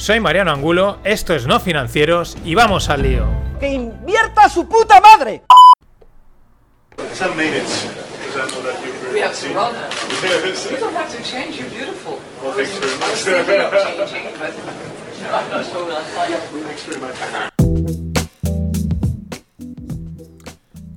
Soy 0.00 0.18
Mariano 0.18 0.50
Angulo, 0.50 0.98
esto 1.04 1.34
es 1.34 1.46
No 1.46 1.60
Financieros 1.60 2.34
y 2.42 2.54
vamos 2.54 2.88
al 2.88 3.02
lío. 3.02 3.26
¡Que 3.60 3.68
invierta 3.68 4.48
su 4.48 4.66
puta 4.66 4.98
madre! 4.98 5.42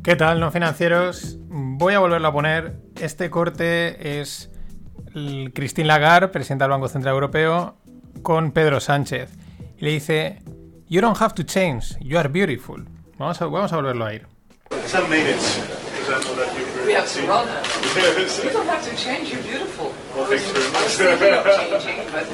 ¿Qué 0.02 0.16
tal, 0.16 0.40
No 0.40 0.50
Financieros? 0.50 1.38
Voy 1.50 1.94
a 1.94 2.00
volverlo 2.00 2.30
a 2.30 2.32
poner. 2.32 2.78
Este 3.02 3.30
corte 3.30 4.22
es 4.22 4.50
Christine 5.54 5.90
Lagarde, 5.90 6.30
presidenta 6.30 6.64
del 6.64 6.72
Banco 6.72 6.88
Central 6.88 7.16
Europeo, 7.16 7.76
con 8.22 8.52
Pedro 8.52 8.80
Sánchez. 8.80 9.30
Y 9.78 9.86
le 9.86 9.92
dice, 9.92 10.40
You 10.88 11.02
don't 11.02 11.20
have 11.20 11.34
to 11.36 11.44
change, 11.44 11.98
you 12.02 12.18
are 12.20 12.30
beautiful. 12.30 12.86
Vamos 13.18 13.42
a, 13.42 13.46
vamos 13.48 13.72
a 13.74 13.76
volverlo 13.78 14.06
a 14.06 14.14
ir. 14.14 14.28
We 16.86 16.94
have 16.96 17.08
to 17.08 17.22
run. 17.28 17.48
You 18.44 18.50
don't 18.52 18.68
have 18.68 18.82
to 18.90 18.96
change, 18.96 19.30
you're 19.32 19.42
beautiful. 19.44 19.92
Well, 20.16 20.26
thanks 20.28 20.44
very 20.98 21.32
I 21.32 21.38
was 21.38 21.46
much. 21.46 21.56
thinking 21.56 21.76
of 21.76 21.84
changing, 21.84 22.08
but 22.12 22.26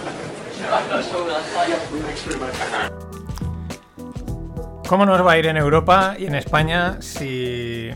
no, 0.61 0.75
I'm 0.75 0.89
not 0.89 1.03
sure 1.03 1.25
that 1.27 1.43
I 1.55 1.71
Thanks 2.01 2.23
very 2.23 2.39
much. 2.39 2.55
¿Cómo 4.87 5.05
nos 5.05 5.23
va 5.25 5.33
a 5.33 5.37
ir 5.37 5.45
en 5.45 5.57
Europa 5.57 6.15
y 6.17 6.25
en 6.25 6.33
España 6.35 6.99
si, 7.01 7.89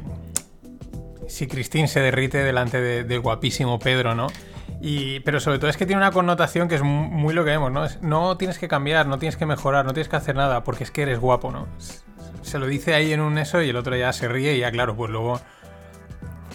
si 1.28 1.48
Cristín 1.48 1.88
se 1.88 2.02
derrite 2.02 2.44
delante 2.44 2.80
de- 2.80 3.04
del 3.04 3.20
guapísimo 3.22 3.80
Pedro, 3.80 4.14
¿no? 4.14 4.28
Y, 4.86 5.22
pero 5.22 5.40
sobre 5.40 5.60
todo 5.60 5.70
es 5.70 5.78
que 5.78 5.86
tiene 5.86 6.02
una 6.02 6.12
connotación 6.12 6.68
que 6.68 6.76
es 6.76 6.82
mu- 6.82 7.08
muy 7.08 7.34
lo 7.34 7.46
que 7.46 7.52
vemos, 7.52 7.72
¿no? 7.72 7.86
No 8.02 8.36
tienes 8.36 8.60
que 8.60 8.68
cambiar, 8.68 9.08
no 9.08 9.18
tienes 9.18 9.38
que 9.38 9.46
mejorar, 9.46 9.86
no 9.86 9.94
tienes 9.94 10.10
que 10.10 10.18
hacer 10.18 10.36
nada, 10.36 10.66
porque 10.66 10.84
es 10.84 10.92
que 10.92 11.04
eres 11.04 11.20
guapo, 11.20 11.52
¿no? 11.52 11.68
Se 12.42 12.60
lo 12.60 12.68
dice 12.68 12.94
ahí 12.94 13.14
en 13.14 13.22
un 13.22 13.38
eso 13.38 13.62
y 13.62 13.70
el 13.70 13.78
otro 13.78 13.96
ya 13.96 14.12
se 14.12 14.28
ríe 14.28 14.56
y 14.56 14.60
ya, 14.60 14.72
claro, 14.72 14.94
pues 14.96 15.10
luego... 15.10 15.40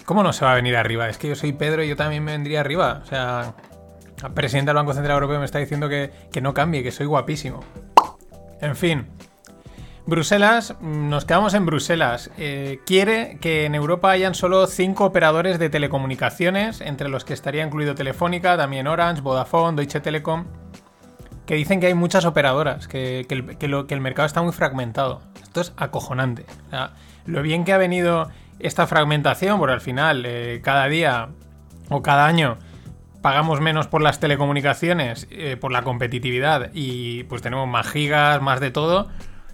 ¿Cómo 0.05 0.21
no 0.21 0.31
se 0.31 0.45
va 0.45 0.51
a 0.51 0.55
venir 0.55 0.75
arriba? 0.75 1.09
Es 1.09 1.17
que 1.17 1.27
yo 1.27 1.35
soy 1.35 1.53
Pedro 1.53 1.83
y 1.83 1.89
yo 1.89 1.95
también 1.95 2.23
me 2.23 2.31
vendría 2.33 2.59
arriba. 2.61 3.01
O 3.03 3.05
sea, 3.07 3.55
el 4.23 4.31
presidente 4.33 4.69
del 4.69 4.75
Banco 4.75 4.93
Central 4.93 5.15
Europeo 5.15 5.39
me 5.39 5.45
está 5.45 5.57
diciendo 5.57 5.89
que, 5.89 6.11
que 6.31 6.39
no 6.41 6.53
cambie, 6.53 6.83
que 6.83 6.91
soy 6.91 7.07
guapísimo. 7.07 7.61
En 8.61 8.75
fin, 8.75 9.07
Bruselas, 10.09 10.75
nos 10.81 11.25
quedamos 11.25 11.53
en 11.53 11.65
Bruselas. 11.65 12.31
Eh, 12.37 12.79
quiere 12.85 13.37
que 13.39 13.65
en 13.65 13.75
Europa 13.75 14.09
hayan 14.09 14.33
solo 14.33 14.65
cinco 14.67 15.05
operadores 15.05 15.59
de 15.59 15.69
telecomunicaciones, 15.69 16.81
entre 16.81 17.09
los 17.09 17.25
que 17.25 17.33
estaría 17.33 17.63
incluido 17.63 17.95
Telefónica, 17.95 18.57
también 18.57 18.87
Orange, 18.87 19.21
Vodafone, 19.21 19.75
Deutsche 19.77 19.99
Telekom, 19.99 20.45
que 21.45 21.55
dicen 21.55 21.79
que 21.79 21.87
hay 21.87 21.93
muchas 21.93 22.25
operadoras, 22.25 22.87
que, 22.87 23.25
que 23.29 23.35
el, 23.65 23.71
lo- 23.71 23.87
que 23.87 23.93
el 23.93 24.01
mercado 24.01 24.25
está 24.25 24.41
muy 24.41 24.51
fragmentado. 24.51 25.21
Esto 25.41 25.61
es 25.61 25.73
acojonante. 25.77 26.45
Lo 27.25 27.41
bien 27.41 27.63
que 27.63 27.73
ha 27.73 27.77
venido 27.77 28.29
esta 28.59 28.87
fragmentación, 28.87 29.59
porque 29.59 29.73
al 29.73 29.81
final, 29.81 30.23
eh, 30.25 30.61
cada 30.63 30.87
día 30.87 31.29
o 31.89 32.01
cada 32.01 32.25
año 32.25 32.57
pagamos 33.21 33.61
menos 33.61 33.87
por 33.87 34.01
las 34.01 34.19
telecomunicaciones, 34.19 35.27
eh, 35.29 35.57
por 35.59 35.71
la 35.71 35.83
competitividad 35.83 36.71
y 36.73 37.23
pues 37.25 37.41
tenemos 37.41 37.67
más 37.67 37.87
gigas, 37.87 38.41
más 38.41 38.59
de 38.59 38.71
todo. 38.71 39.09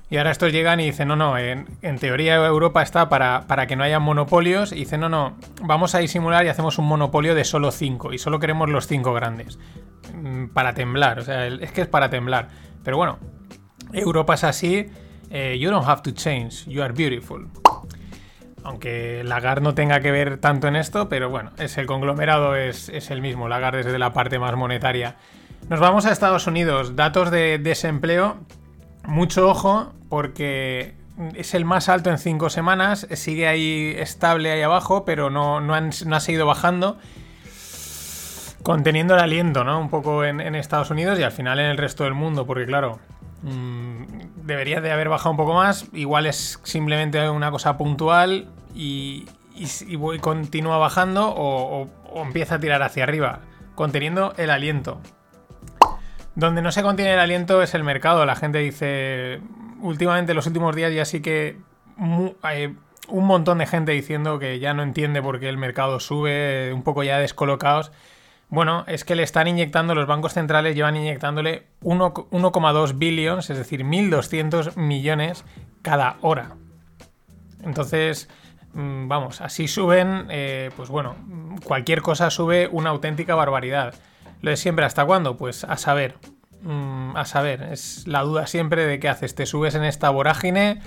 Y 0.09 0.17
ahora 0.17 0.31
estos 0.31 0.51
llegan 0.51 0.79
y 0.79 0.85
dicen, 0.85 1.07
no, 1.07 1.15
no, 1.15 1.37
en, 1.37 1.65
teoría 1.99 2.35
Europa 2.35 2.83
está 2.83 3.09
para, 3.09 3.47
para 3.47 3.65
que 3.65 3.75
no 3.75 3.83
haya 3.83 3.99
monopolios. 3.99 4.71
Y 4.71 4.75
dicen, 4.75 5.01
no, 5.01 5.09
no, 5.09 5.35
vamos 5.63 5.95
a 5.95 5.99
disimular 5.99 6.45
y 6.45 6.49
hacemos 6.49 6.77
un 6.77 6.85
monopolio 6.85 7.33
de 7.33 7.43
solo 7.43 7.71
cinco. 7.71 8.13
Y 8.13 8.19
solo 8.19 8.39
queremos 8.39 8.69
los 8.69 8.87
cinco 8.87 9.13
grandes. 9.13 9.57
Mm, 10.13 10.47
Para 10.47 10.73
temblar, 10.73 11.19
o 11.19 11.23
sea, 11.23 11.47
es 11.47 11.71
que 11.71 11.81
es 11.81 11.87
para 11.87 12.09
temblar. 12.09 12.49
Pero 12.83 12.97
bueno, 12.97 13.17
Europa 13.93 14.35
es 14.35 14.43
así. 14.43 14.89
eh, 15.31 15.57
you 15.59 15.69
don't 15.71 15.87
have 15.87 16.01
to 16.03 16.11
change, 16.11 16.65
you 16.67 16.83
are 16.83 16.93
beautiful. 16.93 17.47
Aunque 18.63 19.23
Lagarde 19.23 19.61
no 19.61 19.75
tenga 19.75 19.99
que 19.99 20.11
ver 20.11 20.37
tanto 20.37 20.67
en 20.67 20.75
esto, 20.75 21.07
pero 21.07 21.29
bueno, 21.29 21.51
es 21.57 21.77
el 21.77 21.85
conglomerado 21.85 22.55
es, 22.55 22.89
es 22.89 23.11
el 23.11 23.21
mismo. 23.21 23.47
Lagarde 23.47 23.81
es 23.81 23.85
de 23.85 23.99
la 23.99 24.11
parte 24.13 24.39
más 24.39 24.55
monetaria. 24.55 25.17
Nos 25.69 25.79
vamos 25.79 26.05
a 26.05 26.11
Estados 26.11 26.47
Unidos. 26.47 26.95
Datos 26.95 27.31
de 27.31 27.59
desempleo. 27.59 28.37
Mucho 29.07 29.49
ojo, 29.49 29.93
porque 30.09 30.95
es 31.35 31.53
el 31.53 31.65
más 31.65 31.89
alto 31.89 32.09
en 32.09 32.17
cinco 32.17 32.49
semanas. 32.49 33.07
Sigue 33.13 33.47
ahí 33.47 33.95
estable 33.97 34.51
ahí 34.51 34.61
abajo, 34.61 35.05
pero 35.05 35.29
no, 35.29 35.61
no, 35.61 35.75
ha 35.75 36.19
seguido 36.19 36.45
bajando. 36.45 36.97
Conteniendo 38.63 39.13
el 39.13 39.19
aliento, 39.21 39.63
¿no? 39.63 39.79
Un 39.79 39.89
poco 39.89 40.23
en, 40.23 40.39
Estados 40.55 40.89
Unidos 40.89 41.19
y 41.19 41.23
al 41.23 41.31
final 41.31 41.59
en 41.59 41.67
el 41.67 41.77
resto 41.77 42.03
del 42.03 42.15
mundo, 42.15 42.47
porque 42.47 42.65
claro, 42.65 42.99
mm, 43.43 44.03
debería 44.43 44.81
de 44.81 44.91
haber 44.91 45.09
bajado 45.09 45.31
un 45.31 45.37
poco 45.37 45.53
más. 45.53 45.85
Igual 45.93 46.25
es 46.25 46.59
simplemente 46.63 47.29
una 47.29 47.51
cosa 47.51 47.77
puntual 47.77 48.49
y, 48.73 49.27
y, 49.55 49.97
continúa 50.19 50.77
bajando 50.77 51.29
o 51.29 51.87
empieza 52.15 52.55
a 52.55 52.59
tirar 52.59 52.81
hacia 52.81 53.03
arriba, 53.03 53.41
conteniendo 53.75 54.33
el 54.37 54.49
aliento. 54.49 54.99
Donde 56.35 56.61
no 56.61 56.71
se 56.71 56.83
contiene 56.83 57.13
el 57.13 57.19
aliento 57.19 57.61
es 57.61 57.73
el 57.73 57.83
mercado. 57.83 58.25
La 58.25 58.35
gente 58.35 58.59
dice, 58.59 59.39
últimamente, 59.81 60.33
los 60.33 60.47
últimos 60.47 60.75
días 60.75 60.93
ya 60.93 61.05
sí 61.05 61.21
que 61.21 61.57
hay 62.41 62.75
un 63.07 63.25
montón 63.25 63.59
de 63.59 63.67
gente 63.67 63.93
diciendo 63.93 64.39
que 64.39 64.59
ya 64.59 64.73
no 64.73 64.83
entiende 64.83 65.21
por 65.21 65.39
qué 65.39 65.47
el 65.47 65.57
mercado 65.57 65.99
sube, 65.99 66.73
un 66.73 66.83
poco 66.83 67.03
ya 67.03 67.19
descolocados. 67.19 67.91
Bueno, 68.49 68.83
es 68.87 69.05
que 69.05 69.15
le 69.15 69.23
están 69.23 69.47
inyectando, 69.47 69.95
los 69.95 70.07
bancos 70.07 70.33
centrales 70.33 70.75
llevan 70.75 70.95
inyectándole 70.95 71.67
1 71.81 72.13
1,2 72.13 72.97
billions, 72.97 73.49
es 73.49 73.57
decir, 73.57 73.83
1.200 73.83 74.75
millones 74.75 75.45
cada 75.81 76.17
hora. 76.21 76.55
Entonces, 77.63 78.29
mm, 78.73 79.07
vamos, 79.07 79.41
así 79.41 79.67
suben, 79.67 80.27
eh, 80.29 80.69
pues 80.75 80.89
bueno, 80.89 81.15
cualquier 81.63 82.01
cosa 82.01 82.29
sube 82.29 82.67
una 82.71 82.91
auténtica 82.91 83.35
barbaridad. 83.35 83.95
Lo 84.45 84.51
de 84.51 84.57
siempre, 84.57 84.85
¿hasta 84.85 85.03
cuándo? 85.05 85.37
Pues 85.37 85.63
a 85.63 85.75
saber. 85.75 86.17
Mm, 86.61 87.17
a 87.17 87.25
saber, 87.25 87.63
es 87.71 88.05
la 88.05 88.21
duda 88.21 88.45
siempre 88.45 88.85
de 88.85 88.99
qué 88.99 89.09
haces. 89.09 89.33
Te 89.33 89.47
subes 89.47 89.73
en 89.73 89.83
esta 89.83 90.11
vorágine 90.11 90.81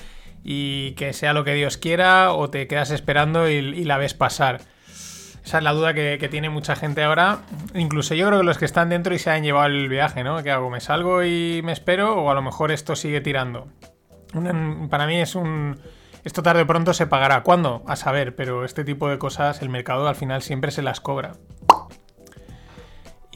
y 0.45 0.93
que 0.93 1.13
sea 1.13 1.33
lo 1.33 1.43
que 1.43 1.55
Dios 1.55 1.77
quiera 1.77 2.33
o 2.33 2.51
te 2.51 2.69
quedas 2.69 2.93
esperando 2.93 3.49
y, 3.49 3.83
la 3.83 3.99
ves 3.99 4.15
pasar. 4.15 4.61
Esa 5.45 5.59
es 5.59 5.65
la 5.65 5.73
duda 5.73 5.93
que, 5.93 6.29
tiene 6.31 6.51
mucha 6.51 6.77
gente 6.77 7.03
ahora. 7.03 7.41
Incluso 7.75 8.15
yo 8.15 8.29
creo 8.29 8.39
que 8.39 8.45
los 8.45 8.59
que 8.59 8.65
están 8.65 8.91
dentro 8.91 9.13
y 9.13 9.19
se 9.19 9.31
han 9.31 9.43
llevado 9.43 9.67
el 9.67 9.89
viaje, 9.89 10.23
¿no? 10.23 10.41
¿Qué 10.45 10.53
hago? 10.53 10.71
¿Me 10.71 10.79
salgo 10.79 11.25
y 11.25 11.61
me 11.65 11.73
espero? 11.73 12.15
O 12.15 12.31
a 12.31 12.35
lo 12.35 12.43
mejor 12.43 12.71
esto 12.71 12.95
sigue 12.95 13.21
tirando. 13.21 13.67
Para 14.89 15.09
mí 15.09 15.21
es 15.21 15.35
un... 15.35 15.81
Esto 16.23 16.45
tarde 16.45 16.63
o 16.63 16.67
pronto 16.69 16.95
se 16.95 17.09
pagará. 17.09 17.43
¿Cuándo? 17.43 17.83
A 17.89 17.97
saber, 17.97 18.37
pero 18.37 18.65
este 18.65 18.85
tipo 18.85 19.09
de 19.09 19.19
cosas 19.19 19.63
el 19.63 19.69
mercado 19.69 20.07
al 20.07 20.15
final 20.15 20.43
siempre 20.43 20.71
se 20.71 20.83
las 20.83 21.01
cobra. 21.01 21.33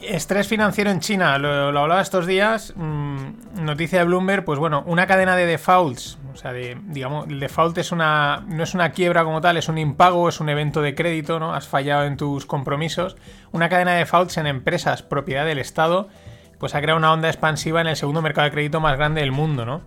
Estrés 0.07 0.47
financiero 0.47 0.91
en 0.91 0.99
China, 0.99 1.37
lo, 1.37 1.71
lo 1.71 1.79
hablaba 1.79 2.01
estos 2.01 2.27
días. 2.27 2.73
mm, 2.75 3.63
noticia 3.63 3.99
de 3.99 4.05
Bloomberg, 4.05 4.45
pues 4.45 4.59
bueno, 4.59 4.83
una 4.85 5.07
cadena 5.07 5.35
de 5.35 5.45
defaults. 5.45 6.17
O 6.33 6.35
sea, 6.35 6.51
de, 6.51 6.77
digamos, 6.87 7.27
el 7.27 7.39
default 7.39 7.77
es 7.77 7.91
una, 7.91 8.43
no 8.47 8.63
es 8.63 8.73
una 8.73 8.91
quiebra 8.91 9.23
como 9.23 9.39
tal, 9.39 9.57
es 9.57 9.69
un 9.69 9.77
impago, 9.77 10.27
es 10.29 10.39
un 10.39 10.49
evento 10.49 10.81
de 10.81 10.95
crédito, 10.95 11.39
¿no? 11.39 11.53
Has 11.53 11.67
fallado 11.67 12.05
en 12.05 12.17
tus 12.17 12.45
compromisos. 12.45 13.15
Una 13.51 13.69
cadena 13.69 13.91
de 13.91 13.99
defaults 13.99 14.37
en 14.37 14.47
empresas 14.47 15.03
propiedad 15.03 15.45
del 15.45 15.59
Estado, 15.59 16.09
pues 16.57 16.73
ha 16.73 16.81
creado 16.81 16.97
una 16.97 17.13
onda 17.13 17.27
expansiva 17.27 17.81
en 17.81 17.87
el 17.87 17.95
segundo 17.95 18.21
mercado 18.21 18.45
de 18.45 18.51
crédito 18.51 18.79
más 18.79 18.97
grande 18.97 19.21
del 19.21 19.31
mundo, 19.31 19.65
¿no? 19.65 19.81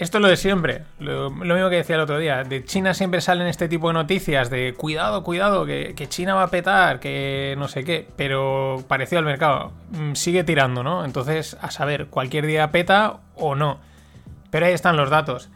Esto 0.00 0.16
es 0.16 0.22
lo 0.22 0.28
de 0.28 0.38
siempre, 0.38 0.84
lo, 0.98 1.28
mismo 1.28 1.68
que 1.68 1.76
decía 1.76 1.96
el 1.96 2.00
otro 2.00 2.18
día. 2.18 2.42
De 2.42 2.64
China 2.64 2.94
siempre 2.94 3.20
salen 3.20 3.46
este 3.46 3.68
tipo 3.68 3.88
de 3.88 3.92
noticias 3.92 4.48
de 4.48 4.72
cuidado, 4.72 5.22
cuidado, 5.22 5.66
que, 5.66 5.94
China 6.08 6.32
va 6.32 6.44
a 6.44 6.48
petar, 6.48 7.00
que 7.00 7.54
no 7.58 7.68
sé 7.68 7.84
qué, 7.84 8.08
pero 8.16 8.82
parecido 8.88 9.18
al 9.18 9.26
mercado. 9.26 9.72
Mm, 9.90 10.14
Sigue 10.14 10.42
tirando, 10.42 10.82
¿no? 10.82 11.04
Entonces, 11.04 11.58
a 11.60 11.70
saber, 11.70 12.06
cualquier 12.06 12.46
día 12.46 12.70
peta 12.70 13.18
o 13.34 13.54
no. 13.54 13.78
Pero 14.50 14.64
ahí 14.64 14.72
están 14.72 14.96
los 14.96 15.10
datos. 15.10 15.50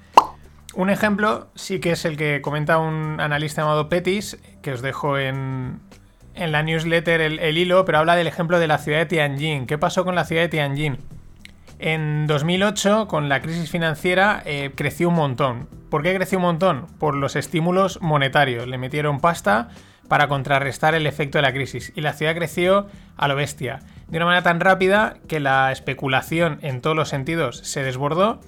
Un 0.75 0.91
ejemplo 0.91 1.49
sí 1.55 1.81
que 1.81 1.93
es 1.93 2.05
el 2.05 2.19
que 2.19 2.43
comenta 2.43 2.77
un 2.77 3.23
analista 3.23 3.63
llamado 3.63 3.89
Petis, 3.89 4.37
que 4.61 4.73
os 4.73 4.83
dejo 4.83 5.17
en, 5.17 5.81
en 6.35 6.53
la 6.53 6.63
newsletter 6.63 7.23
el 7.23 7.57
hilo, 7.57 7.87
pero 7.87 7.97
habla 7.97 8.15
del 8.15 8.27
ejemplo 8.27 8.59
de 8.59 8.67
la 8.67 8.77
ciudad 8.77 8.99
de 8.99 9.07
Tianjin. 9.07 9.67
¿Qué 9.67 9.79
pasó 9.79 10.05
con 10.05 10.15
la 10.15 10.27
ciudad 10.27 10.43
de 10.43 10.49
Tianjin? 10.51 10.99
En 11.79 12.27
2008, 12.27 13.09
con 13.09 13.29
la 13.29 13.43
crisis 13.43 13.71
financiera, 13.71 14.43
eh, 14.47 14.73
creció 14.75 15.09
un 15.09 15.17
montón. 15.17 15.69
¿Por 15.91 16.03
qué 16.03 16.15
creció 16.15 16.39
un 16.39 16.45
montón? 16.45 16.87
Por 16.99 17.17
los 17.17 17.37
estímulos 17.37 18.01
monetarios. 18.01 18.67
Le 18.67 18.79
metieron 18.79 19.21
pasta 19.21 19.69
para 20.09 20.29
contrarrestar 20.29 20.95
el 20.95 21.07
efecto 21.07 21.39
de 21.39 21.43
la 21.43 21.53
crisis. 21.53 21.93
Y 21.95 22.01
la 22.01 22.13
ciudad 22.13 22.35
creció 22.35 22.87
a 23.17 23.29
lo 23.29 23.37
bestia. 23.37 23.81
De 24.09 24.19
una 24.19 24.27
manera 24.27 24.43
tan 24.43 24.61
rápida 24.61 25.17
que 25.29 25.41
la 25.41 25.73
especulación 25.73 26.59
en 26.63 26.81
todos 26.81 26.97
los 26.97 27.09
sentidos 27.09 27.59
se 27.59 27.83
desbordó, 27.83 28.41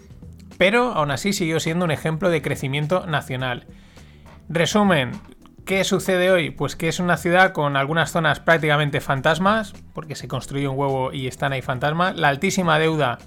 pero 0.58 0.92
aún 0.92 1.10
así 1.10 1.32
siguió 1.32 1.60
siendo 1.60 1.84
un 1.84 1.90
ejemplo 1.90 2.30
de 2.30 2.42
crecimiento 2.42 3.06
nacional. 3.06 3.66
Resumen, 4.48 5.12
¿qué 5.66 5.82
sucede 5.82 6.30
hoy? 6.30 6.50
Pues 6.50 6.76
que 6.76 6.88
es 6.88 7.00
una 7.00 7.16
ciudad 7.16 7.52
con 7.52 7.76
algunas 7.76 8.12
zonas 8.12 8.40
prácticamente 8.40 9.00
fantasmas, 9.00 9.74
porque 9.92 10.14
se 10.14 10.28
construye 10.28 10.68
un 10.68 10.78
huevo 10.78 11.12
y 11.12 11.26
están 11.26 11.52
ahí 11.52 11.60
fantasmas, 11.60 12.16
la 12.16 12.28
altísima 12.28 12.78
deuda, 12.78 13.18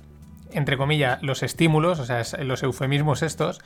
entre 0.52 0.78
comillas, 0.78 1.22
los 1.22 1.44
estímulos, 1.44 2.00
o 2.00 2.06
sea, 2.06 2.24
los 2.44 2.64
eufemismos 2.64 3.22
estos, 3.24 3.60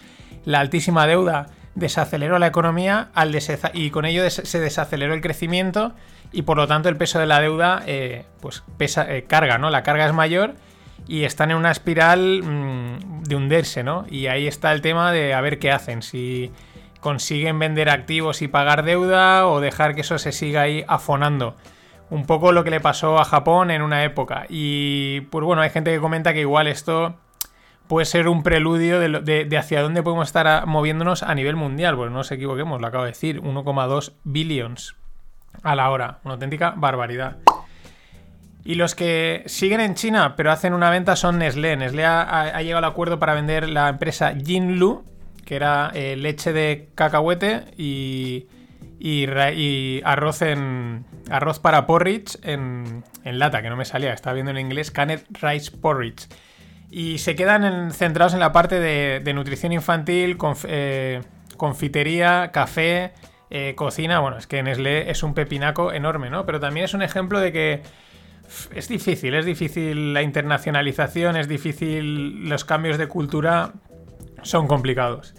la 0.44 0.60
altísima 0.60 1.06
deuda 1.06 1.46
desaceleró 1.76 2.40
la 2.40 2.48
economía 2.48 3.10
al 3.14 3.38
y 3.74 3.90
con 3.92 4.06
ello 4.06 4.28
se 4.30 4.60
desaceleró 4.60 5.14
el 5.14 5.22
crecimiento 5.22 5.94
y 6.32 6.42
por 6.42 6.58
lo 6.58 6.68
tanto 6.68 6.90
el 6.90 6.98
peso 6.98 7.20
de 7.20 7.28
la 7.28 7.40
deuda 7.40 7.84
eh, 7.86 8.26
pues 8.42 8.64
pesa, 8.78 9.12
eh, 9.12 9.24
carga, 9.24 9.60
¿no? 9.60 9.70
La 9.70 9.84
carga 9.84 10.08
es 10.08 10.14
mayor 10.14 10.56
y 11.08 11.24
están 11.24 11.52
en 11.52 11.58
una 11.58 11.72
espiral 11.72 12.42
mm, 12.44 13.24
de 13.24 13.36
hundirse, 13.36 13.84
¿no? 13.84 14.06
Y 14.10 14.28
ahí 14.28 14.48
está 14.48 14.72
el 14.74 14.82
tema 14.82 15.12
de 15.12 15.34
a 15.34 15.42
ver 15.42 15.60
qué 15.60 15.72
hacen, 15.72 16.02
si 16.02 16.52
consiguen 17.04 17.60
vender 17.60 17.90
activos 17.90 18.42
y 18.42 18.48
pagar 18.48 18.84
deuda 18.84 19.46
o 19.46 19.60
dejar 19.60 19.94
que 19.94 20.02
eso 20.02 20.18
se 20.18 20.32
siga 20.32 20.62
ahí 20.62 20.86
afonando. 20.88 21.56
Un 22.10 22.26
poco 22.26 22.52
lo 22.52 22.64
que 22.64 22.72
le 22.72 22.80
pasó 22.80 23.20
a 23.20 23.26
Japón 23.26 23.72
en 23.72 23.82
una 23.82 24.04
época. 24.06 24.46
Y 24.50 25.22
pues 25.30 25.44
bueno, 25.44 25.62
hay 25.62 25.70
gente 25.70 25.92
que 25.92 26.00
comenta 26.00 26.34
que 26.34 26.40
igual 26.40 26.68
esto 26.68 27.18
puede 27.88 28.06
ser 28.06 28.30
un 28.30 28.42
preludio 28.42 29.00
de, 29.00 29.58
hacia 29.58 29.82
dónde 29.82 30.02
podemos 30.02 30.28
estar 30.28 30.66
moviéndonos 30.66 31.24
a 31.24 31.36
nivel 31.36 31.58
mundial. 31.58 31.98
Pues 31.98 32.10
no 32.10 32.18
nos 32.18 32.32
equivoquemos, 32.32 32.80
lo 32.80 32.88
acabo 32.88 33.04
de 33.04 33.12
decir, 33.12 33.42
1,2 33.42 34.14
billions 34.24 34.96
a 35.62 35.76
la 35.76 35.90
hora. 35.90 36.20
Una 36.24 36.36
auténtica 36.36 36.72
barbaridad. 36.72 37.38
Y 38.64 38.76
los 38.76 38.96
que 38.96 39.44
siguen 39.46 39.82
en 39.82 39.96
China 39.96 40.36
pero 40.38 40.52
hacen 40.52 40.74
una 40.74 40.90
venta 40.90 41.18
son 41.18 41.38
Nestlé. 41.38 41.76
Nestlé 41.76 42.06
ha, 42.06 42.62
llegado 42.62 42.86
al 42.86 42.92
acuerdo 42.92 43.20
para 43.20 43.34
vender 43.34 43.68
la 43.68 43.90
empresa 43.90 44.34
Jinlu, 44.34 45.04
que 45.46 45.56
era 45.56 45.92
eh, 45.94 46.16
leche 46.16 46.54
de 46.54 46.90
cacahuete 46.96 47.66
y, 47.78 48.48
y, 49.00 50.02
arroz 50.04 50.42
en 50.42 51.06
arroz 51.30 51.60
para 51.60 51.86
porridge 51.86 52.38
en, 52.44 53.04
en, 53.24 53.40
lata, 53.40 53.62
que 53.62 53.70
no 53.70 53.76
me 53.76 53.86
salía, 53.86 54.14
estaba 54.14 54.34
viendo 54.34 54.52
en 54.52 54.60
inglés 54.60 54.92
Canned 54.92 55.22
Rice 55.42 55.72
Porridge. 55.72 56.28
Y 56.90 57.18
se 57.18 57.36
quedan 57.36 57.92
centrados 57.92 58.34
en 58.34 58.40
la 58.40 58.52
parte 58.52 58.80
de, 58.80 59.34
nutrición 59.34 59.72
infantil, 59.72 60.38
eh, 60.68 61.22
confitería, 61.58 62.52
café, 62.52 63.14
eh, 63.50 63.74
cocina. 63.76 64.20
Bueno, 64.20 64.38
es 64.38 64.46
que 64.46 64.62
Nestlé 64.62 65.10
es 65.10 65.24
un 65.24 65.34
pepinaco 65.34 65.92
enorme, 65.92 66.30
¿no? 66.30 66.46
Pero 66.46 66.60
también 66.60 66.84
es 66.84 66.94
un 66.94 67.02
ejemplo 67.02 67.40
de 67.40 67.52
que 67.52 67.82
es 68.76 68.88
difícil, 68.88 69.34
es 69.34 69.46
difícil 69.46 70.14
la 70.14 70.22
internacionalización, 70.22 71.36
es 71.36 71.48
difícil 71.48 72.48
los 72.48 72.64
cambios 72.64 72.98
de 72.98 73.08
cultura, 73.08 73.74
son 74.44 74.68
complicados. 74.68 75.36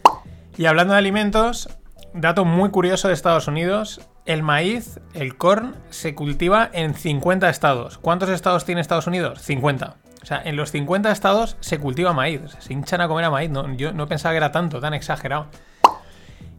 Y 0.57 0.67
hablando 0.67 0.95
de 0.95 0.99
alimentos, 0.99 1.69
dato 2.13 2.45
muy 2.45 2.71
curioso 2.71 3.09
de 3.09 3.15
Estados 3.15 3.49
Unidos, 3.49 4.01
el 4.27 4.43
maíz, 4.43 5.01
el 5.13 5.37
corn, 5.37 5.77
se 5.91 6.15
cultiva 6.15 6.71
en 6.73 6.95
50 6.95 7.49
estados. 7.51 7.99
¿Cuántos 7.99 8.31
estados 8.31 8.65
tiene 8.65 8.81
Estados 8.81 9.07
Unidos? 9.07 9.43
50. 9.43 9.97
O 10.23 10.27
sea, 10.27 10.41
en 10.43 10.57
los 10.57 10.71
50 10.71 11.11
estados 11.11 11.57
se 11.61 11.79
cultiva 11.79 12.15
maíz. 12.15 12.41
se 12.59 12.73
hinchan 12.73 13.03
a 13.03 13.09
comer 13.09 13.27
a 13.27 13.31
maíz. 13.31 13.51
No, 13.51 13.71
yo 13.75 13.93
no 13.93 14.09
pensaba 14.09 14.33
que 14.33 14.39
era 14.39 14.53
tanto, 14.53 14.81
tan 14.81 14.95
exagerado. 14.95 15.49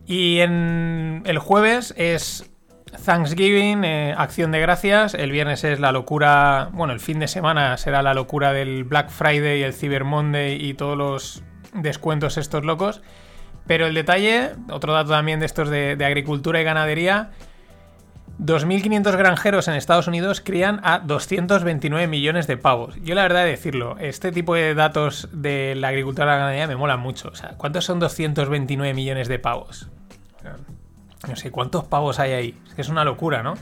Y 0.05 0.39
en 0.39 1.23
el 1.25 1.39
jueves 1.39 1.95
es 1.97 2.51
Thanksgiving, 3.03 3.83
eh, 3.83 4.13
acción 4.15 4.51
de 4.51 4.59
gracias. 4.59 5.15
El 5.15 5.31
viernes 5.31 5.63
es 5.63 5.79
la 5.79 5.91
locura. 5.91 6.69
Bueno, 6.73 6.93
el 6.93 6.99
fin 6.99 7.17
de 7.19 7.27
semana 7.27 7.77
será 7.77 8.03
la 8.03 8.13
locura 8.13 8.53
del 8.53 8.83
Black 8.83 9.09
Friday, 9.09 9.63
el 9.63 9.73
Cyber 9.73 10.03
Monday 10.03 10.63
y 10.63 10.75
todos 10.75 10.95
los 10.95 11.43
descuentos 11.75 12.37
estos 12.37 12.65
locos. 12.65 13.01
Pero 13.67 13.87
el 13.87 13.95
detalle, 13.95 14.51
otro 14.69 14.93
dato 14.93 15.11
también 15.11 15.39
de 15.39 15.47
estos 15.47 15.69
de 15.69 15.97
agricultura 16.05 16.61
y 16.61 16.63
ganadería, 16.63 17.31
2.500 18.39 19.15
granjeros 19.15 19.67
en 19.69 19.75
Estados 19.75 20.07
Unidos 20.07 20.41
crían 20.41 20.81
a 20.83 20.99
229 20.99 22.07
millones 22.07 22.47
de 22.47 22.57
pavos. 22.57 22.95
Yo 23.01 23.15
la 23.15 23.23
verdad 23.23 23.43
de 23.43 23.51
decirlo, 23.51 23.95
este 23.99 24.31
tipo 24.31 24.55
de 24.55 24.75
datos 24.75 25.29
de 25.31 25.73
la 25.75 25.89
agricultura 25.89 26.25
y 26.25 26.29
la 26.29 26.35
ganadería 26.35 26.67
me 26.67 26.75
mola 26.75 26.97
mucho. 26.97 27.29
O 27.29 27.35
sea, 27.35 27.51
¿cuántos 27.57 27.85
son 27.85 27.99
229 27.99 28.93
millones 28.93 29.27
de 29.27 29.39
pavos? 29.39 29.89
no 31.27 31.35
sé, 31.35 31.49
¿cuántos 31.49 31.85
pavos 31.85 32.19
hay 32.19 32.33
ahí? 32.33 32.59
Es 32.77 32.89
una 32.89 33.03
locura, 33.03 33.41
¿no? 33.41 33.55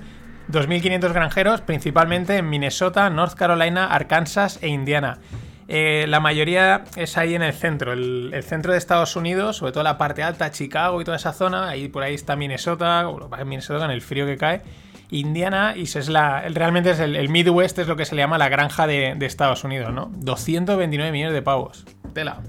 2.500 0.51 1.13
granjeros, 1.13 1.61
principalmente 1.61 2.37
en 2.37 2.49
Minnesota, 2.49 3.09
North 3.09 3.35
Carolina, 3.35 3.85
Arkansas 3.85 4.59
e 4.61 4.67
Indiana. 4.67 5.19
Eh, 5.67 6.05
la 6.09 6.19
mayoría 6.19 6.83
es 6.95 7.17
ahí 7.17 7.35
en 7.35 7.41
el 7.41 7.53
centro, 7.53 7.93
el, 7.93 8.33
centro 8.43 8.73
de 8.73 8.77
Estados 8.77 9.15
Unidos, 9.15 9.57
sobre 9.57 9.71
todo 9.71 9.83
la 9.83 9.97
parte 9.97 10.23
alta, 10.23 10.51
Chicago 10.51 11.01
y 11.01 11.05
toda 11.05 11.17
esa 11.17 11.33
zona. 11.33 11.69
Ahí 11.69 11.87
por 11.87 12.03
ahí 12.03 12.13
está 12.13 12.35
Minnesota, 12.35 13.07
Minnesota 13.45 13.85
en 13.85 13.91
el 13.91 14.01
frío 14.01 14.25
que 14.25 14.37
cae. 14.37 14.61
Indiana 15.09 15.73
y 15.75 15.83
es 15.83 16.09
la, 16.09 16.41
realmente 16.49 16.89
es 16.89 16.99
el, 16.99 17.29
Midwest, 17.29 17.77
es 17.77 17.87
lo 17.87 17.95
que 17.95 18.05
se 18.05 18.15
le 18.15 18.21
llama 18.21 18.37
la 18.37 18.49
granja 18.49 18.87
de, 18.87 19.15
Estados 19.21 19.63
Unidos, 19.63 19.93
¿no? 19.93 20.09
229 20.15 21.11
millones 21.11 21.33
de 21.33 21.41
pavos. 21.41 21.85
Tela. 22.13 22.41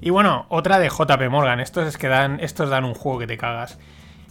Y 0.00 0.10
bueno, 0.10 0.46
otra 0.48 0.78
de 0.78 0.88
JP 0.88 1.28
Morgan. 1.30 1.60
Estos 1.60 1.86
es 1.86 1.98
que 1.98 2.08
dan, 2.08 2.40
estos 2.40 2.70
dan 2.70 2.84
un 2.84 2.94
juego 2.94 3.18
que 3.18 3.26
te 3.26 3.36
cagas. 3.36 3.78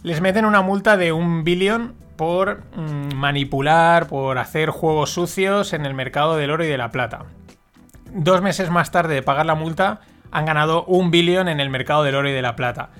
Les 0.02 0.20
meten 0.20 0.44
una 0.44 0.62
multa 0.62 0.96
de 0.96 1.12
un 1.12 1.44
billón 1.44 1.94
por 2.20 2.64
mm, 2.76 3.14
manipular, 3.14 4.06
por 4.06 4.36
hacer 4.36 4.68
juegos 4.68 5.08
sucios 5.08 5.72
en 5.72 5.86
el 5.86 5.94
mercado 5.94 6.36
del 6.36 6.50
oro 6.50 6.62
y 6.62 6.68
de 6.68 6.76
la 6.76 6.90
plata. 6.90 7.24
Dos 8.12 8.42
meses 8.42 8.68
más 8.68 8.90
tarde 8.90 9.14
de 9.14 9.22
pagar 9.22 9.46
la 9.46 9.54
multa, 9.54 10.02
han 10.30 10.44
ganado 10.44 10.84
un 10.84 11.10
billón 11.10 11.48
en 11.48 11.60
el 11.60 11.70
mercado 11.70 12.02
del 12.02 12.16
oro 12.16 12.28
y 12.28 12.34
de 12.34 12.42
la 12.42 12.56
plata. 12.56 12.90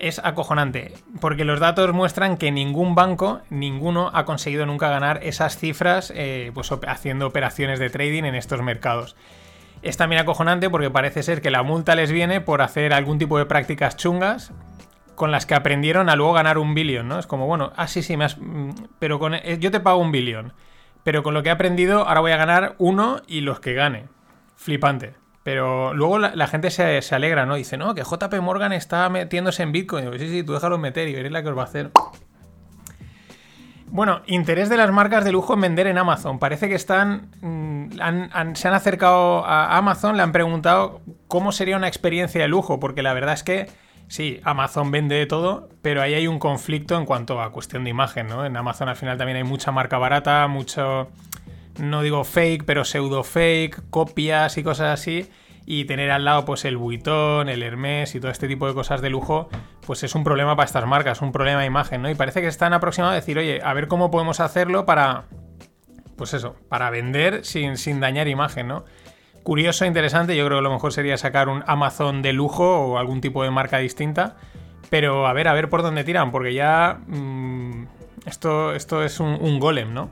Es 0.00 0.18
acojonante, 0.18 0.92
porque 1.20 1.44
los 1.44 1.60
datos 1.60 1.92
muestran 1.92 2.36
que 2.36 2.50
ningún 2.50 2.96
banco, 2.96 3.42
ninguno, 3.48 4.10
ha 4.12 4.24
conseguido 4.24 4.66
nunca 4.66 4.88
ganar 4.88 5.20
esas 5.22 5.56
cifras 5.56 6.12
eh, 6.12 6.50
pues, 6.52 6.72
haciendo 6.88 7.28
operaciones 7.28 7.78
de 7.78 7.90
trading 7.90 8.24
en 8.24 8.34
estos 8.34 8.60
mercados. 8.60 9.14
Es 9.82 9.96
también 9.96 10.20
acojonante 10.20 10.68
porque 10.68 10.90
parece 10.90 11.22
ser 11.22 11.42
que 11.42 11.52
la 11.52 11.62
multa 11.62 11.94
les 11.94 12.10
viene 12.10 12.40
por 12.40 12.60
hacer 12.60 12.92
algún 12.92 13.20
tipo 13.20 13.38
de 13.38 13.46
prácticas 13.46 13.96
chungas, 13.96 14.50
con 15.14 15.30
las 15.30 15.46
que 15.46 15.54
aprendieron 15.54 16.08
a 16.08 16.16
luego 16.16 16.32
ganar 16.32 16.58
un 16.58 16.74
billón, 16.74 17.08
¿no? 17.08 17.18
Es 17.18 17.26
como, 17.26 17.46
bueno, 17.46 17.72
ah, 17.76 17.88
sí, 17.88 18.02
sí, 18.02 18.16
me 18.16 18.24
has, 18.24 18.38
mm, 18.38 18.70
pero 18.98 19.18
con, 19.18 19.34
eh, 19.34 19.58
yo 19.60 19.70
te 19.70 19.80
pago 19.80 19.98
un 19.98 20.12
billón, 20.12 20.52
pero 21.02 21.22
con 21.22 21.34
lo 21.34 21.42
que 21.42 21.48
he 21.50 21.52
aprendido 21.52 22.06
ahora 22.06 22.20
voy 22.20 22.32
a 22.32 22.36
ganar 22.36 22.74
uno 22.78 23.20
y 23.26 23.40
los 23.40 23.60
que 23.60 23.74
gane. 23.74 24.08
Flipante. 24.56 25.14
Pero 25.42 25.92
luego 25.92 26.18
la, 26.18 26.46
gente 26.46 26.70
se, 26.70 27.02
alegra, 27.14 27.44
¿no? 27.44 27.54
Dice, 27.56 27.76
no, 27.76 27.94
que 27.94 28.02
JP 28.02 28.32
Morgan 28.40 28.72
está 28.72 29.10
metiéndose 29.10 29.62
en 29.62 29.72
Bitcoin. 29.72 30.18
sí, 30.18 30.30
sí, 30.30 30.42
tú 30.42 30.54
déjalo 30.54 30.78
meter 30.78 31.06
y 31.06 31.12
veréis 31.12 31.32
la 31.32 31.42
que 31.42 31.50
os 31.50 31.56
va 31.56 31.62
a 31.62 31.66
hacer. 31.66 31.90
Bueno, 33.88 34.22
interés 34.26 34.70
de 34.70 34.78
las 34.78 34.90
marcas 34.90 35.22
de 35.22 35.32
lujo 35.32 35.52
en 35.52 35.60
vender 35.60 35.86
en 35.86 35.98
Amazon. 35.98 36.38
Parece 36.38 36.70
que 36.70 36.74
están. 36.74 37.28
Mm, 37.42 37.90
se 38.54 38.68
han 38.68 38.74
acercado 38.74 39.44
a 39.44 39.76
Amazon, 39.76 40.16
le 40.16 40.22
han 40.22 40.32
preguntado 40.32 41.02
cómo 41.28 41.52
sería 41.52 41.76
una 41.76 41.88
experiencia 41.88 42.40
de 42.40 42.48
lujo, 42.48 42.80
porque 42.80 43.02
la 43.02 43.12
verdad 43.12 43.34
es 43.34 43.42
que 43.42 43.68
Sí, 44.08 44.40
Amazon 44.44 44.90
vende 44.90 45.16
de 45.16 45.26
todo, 45.26 45.68
pero 45.82 46.02
ahí 46.02 46.14
hay 46.14 46.26
un 46.26 46.38
conflicto 46.38 46.96
en 46.96 47.06
cuanto 47.06 47.40
a 47.40 47.50
cuestión 47.52 47.84
de 47.84 47.90
imagen, 47.90 48.26
¿no? 48.26 48.44
En 48.44 48.56
Amazon 48.56 48.88
al 48.88 48.96
final 48.96 49.18
también 49.18 49.36
hay 49.36 49.44
mucha 49.44 49.72
marca 49.72 49.98
barata, 49.98 50.46
mucho, 50.46 51.08
no 51.78 52.02
digo 52.02 52.24
fake, 52.24 52.64
pero 52.64 52.84
pseudo 52.84 53.24
fake, 53.24 53.90
copias 53.90 54.58
y 54.58 54.62
cosas 54.62 55.00
así. 55.00 55.28
Y 55.66 55.86
tener 55.86 56.10
al 56.10 56.26
lado 56.26 56.44
pues 56.44 56.66
el 56.66 56.76
Vuitton, 56.76 57.48
el 57.48 57.62
Hermès 57.62 58.14
y 58.14 58.20
todo 58.20 58.30
este 58.30 58.48
tipo 58.48 58.68
de 58.68 58.74
cosas 58.74 59.00
de 59.00 59.08
lujo, 59.08 59.48
pues 59.86 60.02
es 60.02 60.14
un 60.14 60.22
problema 60.22 60.56
para 60.56 60.66
estas 60.66 60.86
marcas, 60.86 61.22
un 61.22 61.32
problema 61.32 61.60
de 61.60 61.66
imagen, 61.66 62.02
¿no? 62.02 62.10
Y 62.10 62.14
parece 62.14 62.42
que 62.42 62.48
están 62.48 62.74
aproximados 62.74 63.12
a 63.12 63.16
decir, 63.16 63.38
oye, 63.38 63.60
a 63.64 63.72
ver 63.72 63.88
cómo 63.88 64.10
podemos 64.10 64.40
hacerlo 64.40 64.84
para, 64.84 65.24
pues 66.16 66.34
eso, 66.34 66.54
para 66.68 66.90
vender 66.90 67.46
sin, 67.46 67.78
sin 67.78 67.98
dañar 67.98 68.28
imagen, 68.28 68.68
¿no? 68.68 68.84
Curioso, 69.44 69.84
interesante. 69.84 70.34
Yo 70.34 70.44
creo 70.46 70.58
que 70.58 70.62
lo 70.62 70.72
mejor 70.72 70.92
sería 70.92 71.16
sacar 71.16 71.48
un 71.48 71.62
Amazon 71.68 72.22
de 72.22 72.32
lujo 72.32 72.64
o 72.64 72.98
algún 72.98 73.20
tipo 73.20 73.44
de 73.44 73.50
marca 73.50 73.78
distinta. 73.78 74.36
Pero 74.90 75.28
a 75.28 75.32
ver, 75.32 75.46
a 75.46 75.52
ver 75.52 75.68
por 75.70 75.82
dónde 75.82 76.02
tiran, 76.02 76.32
porque 76.32 76.52
ya. 76.52 76.98
Mm, 77.06 77.84
esto, 78.26 78.74
esto 78.74 79.04
es 79.04 79.20
un, 79.20 79.60
golem, 79.60 79.92
¿no? 79.92 80.10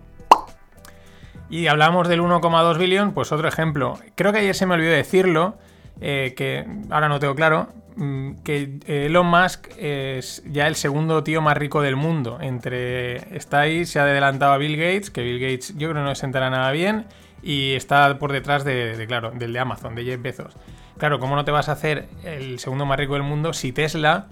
Y 1.49 1.67
hablamos 1.67 2.09
del 2.09 2.21
1,2 2.21 2.79
billón, 2.79 3.13
pues 3.13 3.33
otro 3.33 3.49
ejemplo. 3.49 3.99
Creo 4.15 4.33
que 4.33 4.39
ayer 4.39 4.55
se 4.55 4.67
me 4.67 4.75
olvidó 4.75 4.93
decirlo, 4.93 5.57
eh, 6.01 6.35
que 6.37 6.67
ahora 6.91 7.09
no 7.09 7.21
tengo 7.21 7.35
claro, 7.35 7.69
mm, 7.97 8.43
que 8.43 8.81
Elon 8.87 9.27
Musk 9.27 9.69
es 9.79 10.43
ya 10.47 10.67
el 10.67 10.77
segundo 10.77 11.23
tío 11.25 11.41
más 11.41 11.57
rico 11.57 11.81
del 11.81 11.97
mundo. 11.97 12.39
Entre 12.41 13.37
está 13.37 13.61
ahí, 13.61 13.87
se 13.87 13.99
ha 13.99 14.03
adelantado 14.03 14.53
a 14.53 14.59
Bill 14.59 14.77
Gates, 14.77 15.11
que 15.11 15.23
Bill 15.23 15.41
Gates 15.41 15.75
yo 15.77 15.91
creo 15.91 16.03
no 16.03 16.15
se 16.15 16.27
enterará 16.27 16.51
nada 16.51 16.71
bien 16.71 17.07
y 17.43 17.75
está 17.75 18.19
por 18.19 18.33
detrás 18.33 18.65
de, 18.65 19.05
claro, 19.09 19.33
del 19.33 19.53
de 19.53 19.59
Amazon, 19.59 19.95
de 19.95 20.05
Jeff 20.05 20.23
Bezos. 20.23 20.57
Claro, 20.99 21.19
¿cómo 21.19 21.35
no 21.35 21.45
te 21.45 21.51
vas 21.51 21.69
a 21.69 21.73
hacer 21.73 22.09
el 22.25 22.59
segundo 22.59 22.87
más 22.87 22.99
rico 22.99 23.15
del 23.15 23.25
mundo 23.25 23.53
si 23.53 23.73
Tesla 23.73 24.29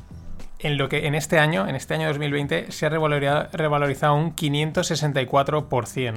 en 0.61 0.76
lo 0.76 0.88
que 0.88 1.07
en 1.07 1.14
este 1.14 1.38
año, 1.38 1.67
en 1.67 1.75
este 1.75 1.95
año 1.95 2.07
2020, 2.09 2.71
se 2.71 2.87
ha 2.87 2.88
revalorizado, 2.88 4.14
un 4.14 4.37
564%? 4.37 6.14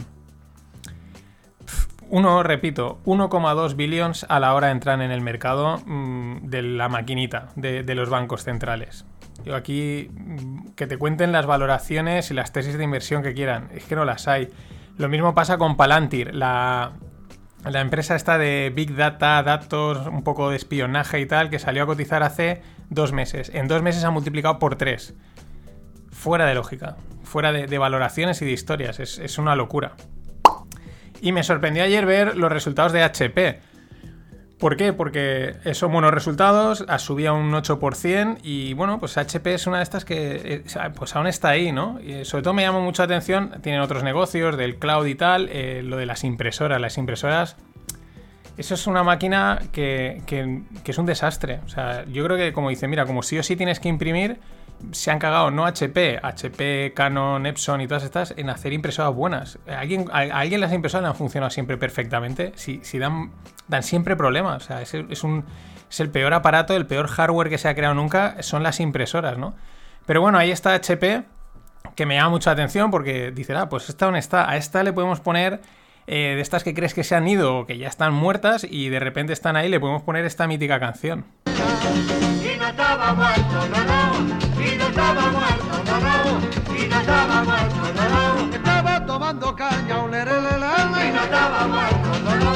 Uno, 2.09 2.43
repito, 2.43 2.99
1,2 3.05 3.75
billions 3.75 4.25
a 4.29 4.39
la 4.39 4.53
hora 4.53 4.67
de 4.67 4.73
entrar 4.73 5.01
en 5.01 5.09
el 5.09 5.21
mercado 5.21 5.79
mmm, 5.85 6.41
de 6.43 6.61
la 6.61 6.87
maquinita 6.87 7.49
de, 7.55 7.81
de, 7.81 7.95
los 7.95 8.09
bancos 8.09 8.43
centrales. 8.43 9.05
Yo 9.43 9.55
aquí 9.55 10.09
mm, 10.11 10.73
que 10.75 10.85
te 10.85 10.97
cuenten 10.97 11.31
las 11.31 11.47
valoraciones 11.47 12.29
y 12.29 12.35
las 12.35 12.51
tesis 12.53 12.77
de 12.77 12.83
inversión 12.83 13.23
que 13.23 13.33
quieran. 13.33 13.69
Es 13.73 13.85
que 13.85 13.95
no 13.95 14.05
las 14.05 14.27
hay. 14.27 14.49
Lo 14.97 15.09
mismo 15.09 15.33
pasa 15.33 15.57
con 15.57 15.75
Palantir, 15.75 16.35
la, 16.35 16.93
la 17.63 17.81
empresa 17.81 18.15
esta 18.15 18.37
de 18.37 18.71
Big 18.75 18.95
Data, 18.95 19.41
datos, 19.41 20.05
un 20.07 20.23
poco 20.23 20.49
de 20.49 20.55
espionaje 20.57 21.19
y 21.19 21.25
tal, 21.25 21.49
que 21.49 21.59
salió 21.59 21.83
a 21.83 21.85
cotizar 21.85 22.23
hace 22.23 22.61
dos 22.89 23.11
meses. 23.11 23.51
En 23.53 23.67
dos 23.67 23.81
meses 23.81 24.03
ha 24.03 24.11
multiplicado 24.11 24.59
por 24.59 24.75
tres. 24.75 25.15
Fuera 26.11 26.45
de 26.45 26.53
lógica, 26.53 26.97
fuera 27.23 27.51
de, 27.51 27.65
de 27.65 27.77
valoraciones 27.77 28.41
y 28.41 28.45
de 28.45 28.51
historias. 28.51 28.99
Es, 28.99 29.17
es 29.17 29.37
una 29.37 29.55
locura. 29.55 29.93
Y 31.21 31.31
me 31.31 31.43
sorprendió 31.43 31.83
ayer 31.83 32.05
ver 32.05 32.37
los 32.37 32.51
resultados 32.51 32.91
de 32.91 33.01
HP. 33.01 33.61
¿Por 34.59 34.77
qué? 34.77 34.93
Porque 34.93 35.55
son 35.73 35.91
buenos 35.91 36.13
resultados, 36.13 36.85
ha 36.87 36.99
subido 36.99 37.35
un 37.35 37.51
8% 37.51 38.37
y 38.43 38.73
bueno, 38.73 38.99
pues 38.99 39.17
HP 39.17 39.55
es 39.55 39.67
una 39.67 39.77
de 39.77 39.83
estas 39.83 40.05
que 40.05 40.63
eh, 40.65 40.89
pues 40.95 41.15
aún 41.15 41.27
está 41.27 41.49
ahí, 41.49 41.71
¿no? 41.71 41.99
Y 41.99 42.23
sobre 42.23 42.43
todo 42.43 42.53
me 42.53 42.61
llama 42.61 42.79
mucho 42.79 43.01
la 43.01 43.05
atención, 43.05 43.59
tienen 43.61 43.81
otros 43.81 44.03
negocios 44.03 44.55
del 44.55 44.77
cloud 44.77 45.05
y 45.07 45.15
tal, 45.15 45.49
eh, 45.51 45.81
lo 45.83 45.97
de 45.97 46.05
las 46.05 46.23
impresoras, 46.23 46.79
las 46.79 46.97
impresoras... 46.97 47.57
Eso 48.55 48.75
es 48.75 48.85
una 48.85 49.01
máquina 49.01 49.59
que, 49.71 50.21
que, 50.27 50.61
que 50.83 50.91
es 50.91 50.97
un 50.99 51.07
desastre. 51.07 51.61
O 51.65 51.69
sea, 51.69 52.05
yo 52.05 52.23
creo 52.23 52.37
que 52.37 52.53
como 52.53 52.69
dice, 52.69 52.87
mira, 52.87 53.07
como 53.07 53.23
sí 53.23 53.39
o 53.39 53.41
sí 53.41 53.55
tienes 53.55 53.79
que 53.79 53.89
imprimir, 53.89 54.37
se 54.91 55.11
han 55.11 55.19
cagado 55.19 55.51
no 55.51 55.65
HP, 55.65 56.19
HP, 56.21 56.93
Canon, 56.95 57.45
Epson 57.45 57.81
y 57.81 57.87
todas 57.87 58.03
estas 58.03 58.33
en 58.37 58.49
hacer 58.49 58.73
impresoras 58.73 59.13
buenas. 59.13 59.59
¿A 59.67 59.79
alguien, 59.79 60.05
alguien 60.11 60.61
las 60.61 60.73
impresoras 60.73 61.09
han 61.09 61.15
funcionado 61.15 61.49
siempre 61.49 61.77
perfectamente? 61.77 62.51
Si, 62.55 62.79
si 62.83 62.99
dan, 62.99 63.31
dan, 63.67 63.83
siempre 63.83 64.15
problemas. 64.15 64.63
O 64.63 64.65
sea, 64.67 64.81
es, 64.81 64.93
es, 64.93 65.23
un, 65.23 65.45
es 65.89 65.99
el 65.99 66.09
peor 66.09 66.33
aparato, 66.33 66.75
el 66.75 66.85
peor 66.85 67.07
hardware 67.07 67.49
que 67.49 67.57
se 67.57 67.67
ha 67.67 67.75
creado 67.75 67.95
nunca 67.95 68.41
son 68.41 68.63
las 68.63 68.79
impresoras, 68.79 69.37
¿no? 69.37 69.55
Pero 70.05 70.21
bueno, 70.21 70.37
ahí 70.37 70.51
está 70.51 70.73
HP, 70.73 71.23
que 71.95 72.05
me 72.05 72.15
llama 72.15 72.31
mucha 72.31 72.51
atención 72.51 72.91
porque 72.91 73.31
dice, 73.31 73.53
ah, 73.55 73.69
pues 73.69 73.89
esta 73.89 74.15
está. 74.17 74.49
A 74.49 74.57
esta 74.57 74.83
le 74.83 74.93
podemos 74.93 75.19
poner 75.19 75.61
eh, 76.07 76.33
de 76.35 76.41
estas 76.41 76.63
que 76.63 76.73
crees 76.73 76.93
que 76.93 77.03
se 77.03 77.15
han 77.15 77.27
ido 77.27 77.59
o 77.59 77.65
que 77.65 77.77
ya 77.77 77.87
están 77.87 78.13
muertas 78.13 78.65
y 78.69 78.89
de 78.89 78.99
repente 78.99 79.33
están 79.33 79.55
ahí, 79.55 79.69
le 79.69 79.79
podemos 79.79 80.03
poner 80.03 80.25
esta 80.25 80.47
mítica 80.47 80.79
canción. 80.79 81.25
Y 81.45 82.57
no 82.57 82.67
estaba 82.67 83.13
muerto, 83.13 83.67
no, 83.69 83.83
no. 83.85 84.42
Y 84.65 84.77
no 84.77 84.85
estaba 84.87 85.31
muerto, 85.31 85.83
no, 85.85 85.95
no. 85.99 86.75
Y 86.75 86.87
no 86.87 86.99
estaba 86.99 87.43
muerto, 87.43 87.81
no, 87.95 88.03
no. 88.09 88.55
Estaba 88.55 89.05
tomando 89.05 89.55
caña, 89.55 89.99
un 89.99 90.11
lerelelele. 90.11 91.07
Y 91.07 91.11
no 91.11 91.23
estaba 91.23 91.67
muerto, 91.67 92.09
no, 92.23 92.35
no. 92.35 92.53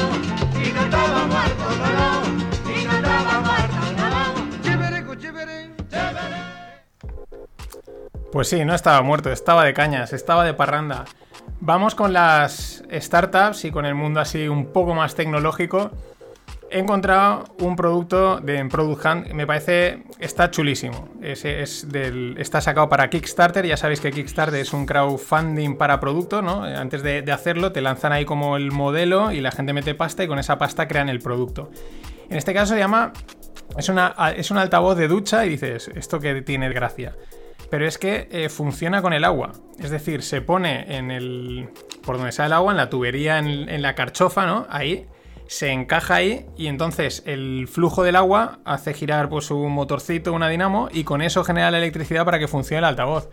Y 0.60 0.72
no 0.72 0.80
estaba 0.82 1.26
muerto, 1.26 1.64
no, 1.78 1.88
no. 1.98 2.10
Y 2.72 2.84
no 2.84 2.92
estaba 2.92 3.40
muerto, 3.40 3.80
no, 3.96 4.06
no. 4.10 4.24
Chibiricu, 4.62 5.14
chibirín, 5.16 5.76
chibirín. 5.90 6.42
Pues 8.32 8.48
sí, 8.48 8.64
no 8.64 8.74
estaba 8.74 9.02
muerto, 9.02 9.30
estaba 9.30 9.64
de 9.64 9.74
cañas, 9.74 10.12
estaba 10.12 10.44
de 10.44 10.54
parranda. 10.54 11.04
Vamos 11.60 11.94
con 11.94 12.12
las 12.12 12.84
startups 12.92 13.64
y 13.64 13.70
con 13.70 13.84
el 13.84 13.94
mundo 13.94 14.20
así 14.20 14.46
un 14.48 14.66
poco 14.66 14.94
más 14.94 15.14
tecnológico. 15.14 15.90
He 16.70 16.78
encontrado 16.78 17.44
un 17.60 17.76
producto 17.76 18.40
de 18.40 18.64
Product 18.66 19.04
Hunt, 19.04 19.28
me 19.32 19.46
parece, 19.46 20.02
está 20.18 20.50
chulísimo. 20.50 21.08
Es, 21.22 21.44
es 21.44 21.90
del, 21.90 22.36
está 22.38 22.60
sacado 22.60 22.88
para 22.88 23.08
Kickstarter, 23.08 23.66
ya 23.66 23.76
sabéis 23.76 24.00
que 24.00 24.10
Kickstarter 24.10 24.60
es 24.60 24.72
un 24.72 24.84
crowdfunding 24.84 25.76
para 25.76 25.98
producto, 25.98 26.42
¿no? 26.42 26.64
Antes 26.64 27.02
de, 27.02 27.24
hacerlo 27.32 27.72
te 27.72 27.80
lanzan 27.80 28.12
ahí 28.12 28.24
como 28.24 28.56
el 28.56 28.70
modelo 28.70 29.32
y 29.32 29.40
la 29.40 29.50
gente 29.50 29.72
mete 29.72 29.94
pasta 29.94 30.24
y 30.24 30.28
con 30.28 30.38
esa 30.38 30.58
pasta 30.58 30.86
crean 30.88 31.08
el 31.08 31.20
producto. 31.20 31.70
En 32.28 32.36
este 32.36 32.52
caso 32.52 32.74
se 32.74 32.78
llama, 32.78 33.12
es, 33.76 33.88
una, 33.88 34.14
es 34.36 34.50
un 34.50 34.58
altavoz 34.58 34.96
de 34.98 35.08
ducha 35.08 35.46
y 35.46 35.50
dices, 35.50 35.90
esto 35.94 36.20
que 36.20 36.42
tiene 36.42 36.68
gracia 36.68 37.14
pero 37.70 37.86
es 37.86 37.98
que 37.98 38.28
eh, 38.30 38.48
funciona 38.48 39.02
con 39.02 39.12
el 39.12 39.24
agua. 39.24 39.52
Es 39.78 39.90
decir, 39.90 40.22
se 40.22 40.40
pone 40.40 40.96
en 40.96 41.10
el. 41.10 41.68
por 42.02 42.16
donde 42.16 42.32
sale 42.32 42.48
el 42.48 42.52
agua, 42.54 42.72
en 42.72 42.76
la 42.78 42.90
tubería, 42.90 43.38
en, 43.38 43.82
la 43.82 43.94
carchofa, 43.94 44.46
¿no? 44.46 44.66
Ahí. 44.70 45.06
Se 45.48 45.70
encaja 45.70 46.16
ahí 46.16 46.44
y 46.58 46.66
entonces 46.66 47.22
el 47.24 47.68
flujo 47.68 48.04
del 48.04 48.16
agua 48.16 48.60
hace 48.66 48.92
girar 48.92 49.30
pues, 49.30 49.50
un 49.50 49.72
motorcito, 49.72 50.34
una 50.34 50.48
dinamo, 50.48 50.90
y 50.92 51.04
con 51.04 51.22
eso 51.22 51.42
genera 51.42 51.70
la 51.70 51.78
electricidad 51.78 52.26
para 52.26 52.38
que 52.38 52.46
funcione 52.46 52.78
el 52.78 52.84
altavoz. 52.84 53.30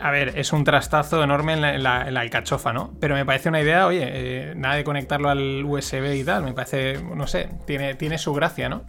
A 0.00 0.12
ver, 0.12 0.38
es 0.38 0.52
un 0.52 0.62
trastazo 0.62 1.22
enorme 1.22 1.54
en 1.54 1.82
la, 1.82 2.02
alcachofa, 2.02 2.72
¿no? 2.72 2.94
Pero 3.00 3.16
me 3.16 3.26
parece 3.26 3.48
una 3.48 3.60
idea, 3.60 3.86
oye, 3.86 4.04
eh, 4.04 4.54
nada 4.54 4.76
de 4.76 4.84
conectarlo 4.84 5.28
al 5.28 5.64
USB 5.64 6.14
y 6.14 6.24
tal, 6.24 6.44
me 6.44 6.54
parece, 6.54 7.02
no 7.02 7.26
sé, 7.26 7.50
tiene, 7.66 7.96
tiene 7.96 8.16
su 8.16 8.32
gracia, 8.32 8.68
¿no? 8.68 8.84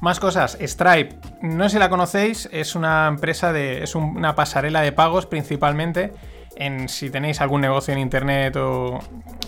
Más 0.00 0.20
cosas, 0.20 0.56
Stripe, 0.60 1.16
no 1.42 1.64
sé 1.64 1.70
si 1.70 1.78
la 1.78 1.88
conocéis, 1.88 2.48
es 2.52 2.74
una 2.74 3.08
empresa 3.08 3.52
de. 3.52 3.82
es 3.82 3.94
una 3.94 4.34
pasarela 4.34 4.82
de 4.82 4.92
pagos 4.92 5.26
principalmente. 5.26 6.12
En, 6.56 6.88
si 6.88 7.10
tenéis 7.10 7.40
algún 7.40 7.60
negocio 7.60 7.92
en 7.92 7.98
internet 7.98 8.56
o 8.56 9.00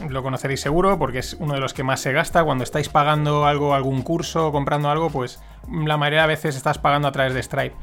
lo 0.09 0.23
conoceréis 0.23 0.61
seguro, 0.61 0.99
porque 0.99 1.21
es 1.21 1.35
uno 1.39 1.55
de 1.55 1.61
los 1.61 1.75
que 1.75 1.83
más 1.83 2.01
se 2.01 2.13
gasta. 2.13 2.45
Cuando 2.45 2.65
estáis 2.65 2.89
pagando 2.89 3.47
algo, 3.47 3.75
algún 3.75 4.03
curso 4.03 4.53
comprando 4.53 4.91
algo, 4.91 5.11
pues 5.11 5.41
la 5.71 5.97
mayoría 5.97 6.23
de 6.23 6.29
veces 6.29 6.57
estás 6.57 6.79
pagando 6.79 7.09
a 7.09 7.13
través 7.13 7.35
de 7.35 7.43
Stripe. 7.43 7.77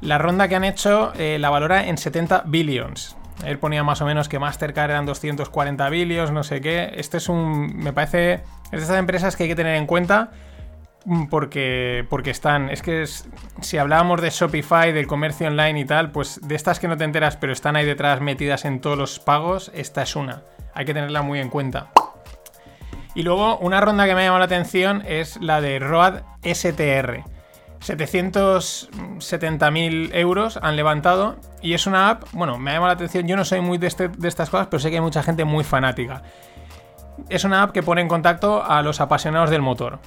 La 0.00 0.18
ronda 0.18 0.48
que 0.48 0.56
han 0.56 0.64
hecho 0.64 1.12
eh, 1.16 1.38
la 1.40 1.50
valora 1.50 1.86
en 1.88 1.98
70 1.98 2.44
billions. 2.46 3.16
Él 3.44 3.58
ponía 3.58 3.84
más 3.84 4.00
o 4.00 4.06
menos 4.06 4.28
que 4.28 4.38
Mastercard 4.38 4.90
eran 4.90 5.06
240 5.06 5.88
billions, 5.90 6.30
no 6.30 6.42
sé 6.42 6.60
qué. 6.60 6.92
Este 6.94 7.18
es 7.18 7.28
un. 7.28 7.76
Me 7.76 7.92
parece. 7.92 8.34
Es 8.64 8.70
de 8.72 8.78
estas 8.78 8.98
empresas 8.98 9.36
que 9.36 9.44
hay 9.44 9.48
que 9.48 9.56
tener 9.56 9.76
en 9.76 9.86
cuenta 9.86 10.30
porque, 11.30 12.06
porque 12.08 12.30
están. 12.30 12.70
Es 12.70 12.82
que 12.82 13.04
si 13.60 13.78
hablábamos 13.78 14.20
de 14.20 14.30
Shopify, 14.30 14.92
del 14.92 15.06
comercio 15.06 15.48
online 15.48 15.80
y 15.80 15.84
tal, 15.84 16.10
pues 16.10 16.40
de 16.42 16.54
estas 16.54 16.78
que 16.78 16.88
no 16.88 16.96
te 16.96 17.04
enteras, 17.04 17.36
pero 17.36 17.52
están 17.52 17.76
ahí 17.76 17.84
detrás 17.84 18.20
metidas 18.20 18.64
en 18.64 18.80
todos 18.80 18.98
los 18.98 19.18
pagos, 19.18 19.70
esta 19.74 20.02
es 20.02 20.16
una. 20.16 20.42
Hay 20.74 20.84
que 20.84 20.94
tenerla 20.94 21.22
muy 21.22 21.40
en 21.40 21.48
cuenta. 21.48 21.90
Y 23.14 23.22
luego, 23.22 23.58
una 23.58 23.80
ronda 23.80 24.06
que 24.06 24.14
me 24.14 24.20
ha 24.20 24.24
llamado 24.24 24.40
la 24.40 24.44
atención 24.44 25.02
es 25.06 25.38
la 25.40 25.60
de 25.60 25.78
Road 25.78 26.22
STR. 26.42 27.24
770.000 27.80 30.10
euros 30.14 30.58
han 30.62 30.76
levantado 30.76 31.36
y 31.62 31.74
es 31.74 31.86
una 31.86 32.10
app, 32.10 32.24
bueno, 32.32 32.58
me 32.58 32.70
ha 32.70 32.74
llamado 32.74 32.88
la 32.88 32.94
atención, 32.94 33.26
yo 33.26 33.36
no 33.36 33.44
soy 33.44 33.60
muy 33.60 33.78
este, 33.82 34.08
de 34.08 34.28
estas 34.28 34.50
cosas, 34.50 34.68
pero 34.68 34.80
sé 34.80 34.90
que 34.90 34.96
hay 34.96 35.02
mucha 35.02 35.22
gente 35.22 35.44
muy 35.44 35.64
fanática. 35.64 36.22
Es 37.28 37.44
una 37.44 37.62
app 37.62 37.72
que 37.72 37.82
pone 37.82 38.00
en 38.00 38.08
contacto 38.08 38.64
a 38.64 38.82
los 38.82 39.00
apasionados 39.00 39.50
del 39.50 39.62
motor. 39.62 39.98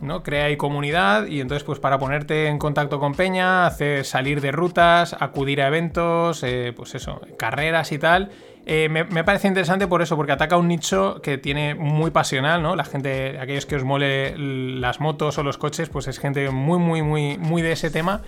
¿No? 0.00 0.22
Crea 0.22 0.46
ahí 0.46 0.56
comunidad 0.56 1.26
y 1.26 1.40
entonces 1.40 1.64
pues 1.64 1.78
para 1.78 1.98
ponerte 1.98 2.46
en 2.46 2.58
contacto 2.58 2.98
con 3.00 3.14
Peña, 3.14 3.66
hacer 3.66 4.04
salir 4.04 4.40
de 4.40 4.52
rutas, 4.52 5.16
acudir 5.18 5.62
a 5.62 5.68
eventos, 5.68 6.42
eh, 6.42 6.72
pues 6.76 6.94
eso, 6.94 7.20
carreras 7.38 7.92
y 7.92 7.98
tal. 7.98 8.30
Eh, 8.66 8.88
me, 8.88 9.04
me, 9.04 9.24
parece 9.24 9.48
interesante 9.48 9.86
por 9.86 10.02
eso, 10.02 10.16
porque 10.16 10.32
ataca 10.32 10.56
un 10.56 10.68
nicho 10.68 11.20
que 11.22 11.38
tiene 11.38 11.74
muy 11.74 12.10
pasional, 12.10 12.62
¿no? 12.62 12.76
La 12.76 12.84
gente, 12.84 13.38
aquellos 13.40 13.66
que 13.66 13.76
os 13.76 13.84
mole 13.84 14.36
las 14.36 15.00
motos 15.00 15.38
o 15.38 15.42
los 15.42 15.56
coches, 15.58 15.88
pues 15.88 16.06
es 16.08 16.18
gente 16.18 16.50
muy, 16.50 16.78
muy, 16.78 17.02
muy, 17.02 17.38
muy 17.38 17.62
de 17.62 17.72
ese 17.72 17.90
tema. 17.90 18.22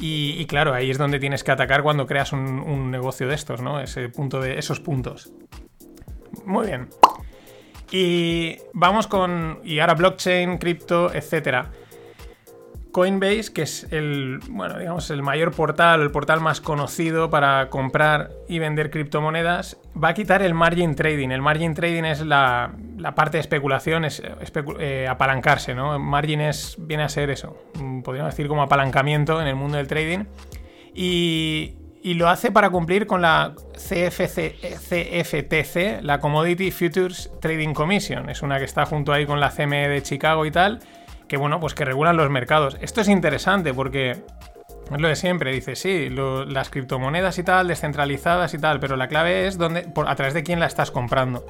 Y, 0.00 0.44
claro, 0.46 0.74
ahí 0.74 0.90
es 0.90 0.98
donde 0.98 1.18
tienes 1.18 1.42
que 1.42 1.50
atacar 1.50 1.82
cuando 1.82 2.06
creas 2.06 2.32
un, 2.32 2.60
un 2.60 2.90
negocio 2.92 3.26
de 3.26 3.34
estos, 3.34 3.60
¿no? 3.62 3.80
Ese 3.80 4.08
punto 4.08 4.40
de 4.40 4.58
esos 4.58 4.78
puntos. 4.78 5.32
Muy 6.44 6.68
bien. 6.68 6.88
Y 7.90 8.58
vamos 8.72 9.06
con. 9.06 9.60
Y 9.64 9.78
ahora 9.78 9.94
blockchain, 9.94 10.58
cripto, 10.58 11.12
etcétera. 11.12 11.70
Coinbase, 12.92 13.52
que 13.52 13.62
es 13.62 13.86
el, 13.92 14.40
bueno, 14.48 14.78
digamos, 14.78 15.10
el 15.10 15.22
mayor 15.22 15.52
portal, 15.52 16.00
el 16.00 16.10
portal 16.10 16.40
más 16.40 16.60
conocido 16.60 17.28
para 17.30 17.68
comprar 17.68 18.30
y 18.48 18.58
vender 18.58 18.90
criptomonedas, 18.90 19.76
va 20.02 20.08
a 20.08 20.14
quitar 20.14 20.42
el 20.42 20.54
margin 20.54 20.94
trading. 20.94 21.28
El 21.28 21.42
margin 21.42 21.74
trading 21.74 22.04
es 22.04 22.22
la, 22.22 22.72
la 22.96 23.14
parte 23.14 23.36
de 23.36 23.42
especulación, 23.42 24.04
es 24.04 24.22
eh, 24.80 25.06
apalancarse, 25.08 25.74
¿no? 25.74 25.98
Margin 25.98 26.40
es, 26.40 26.76
viene 26.78 27.04
a 27.04 27.08
ser 27.08 27.30
eso, 27.30 27.56
mm, 27.74 28.00
podríamos 28.00 28.32
decir 28.32 28.48
como 28.48 28.62
apalancamiento 28.62 29.40
en 29.40 29.48
el 29.48 29.54
mundo 29.54 29.76
del 29.76 29.86
trading. 29.86 30.24
Y, 30.94 31.76
y 32.02 32.14
lo 32.14 32.28
hace 32.28 32.50
para 32.50 32.70
cumplir 32.70 33.06
con 33.06 33.22
la 33.22 33.54
CFC, 33.72 34.56
CFTC, 34.76 36.02
la 36.02 36.20
Commodity 36.20 36.70
Futures 36.70 37.30
Trading 37.40 37.74
Commission. 37.74 38.30
Es 38.30 38.42
una 38.42 38.58
que 38.58 38.64
está 38.64 38.86
junto 38.86 39.12
ahí 39.12 39.26
con 39.26 39.40
la 39.40 39.50
CME 39.50 39.88
de 39.88 40.02
Chicago 40.02 40.46
y 40.46 40.50
tal, 40.50 40.80
que 41.26 41.36
bueno, 41.36 41.60
pues 41.60 41.74
que 41.74 41.84
regulan 41.84 42.16
los 42.16 42.30
mercados. 42.30 42.76
Esto 42.80 43.00
es 43.00 43.08
interesante 43.08 43.74
porque 43.74 44.10
es 44.10 45.00
lo 45.00 45.08
de 45.08 45.16
siempre, 45.16 45.52
dice, 45.52 45.76
sí, 45.76 46.08
las 46.10 46.70
criptomonedas 46.70 47.38
y 47.38 47.42
tal, 47.42 47.68
descentralizadas 47.68 48.54
y 48.54 48.58
tal, 48.58 48.80
pero 48.80 48.96
la 48.96 49.08
clave 49.08 49.46
es 49.46 49.58
donde, 49.58 49.82
por, 49.82 50.08
a 50.08 50.14
través 50.16 50.34
de 50.34 50.42
quién 50.42 50.60
la 50.60 50.66
estás 50.66 50.90
comprando. 50.90 51.44